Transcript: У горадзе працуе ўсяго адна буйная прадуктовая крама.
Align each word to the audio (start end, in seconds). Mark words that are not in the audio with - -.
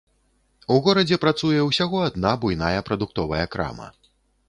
У 0.75 0.77
горадзе 0.87 1.19
працуе 1.27 1.61
ўсяго 1.69 1.97
адна 2.09 2.35
буйная 2.47 2.75
прадуктовая 2.91 3.45
крама. 3.55 3.97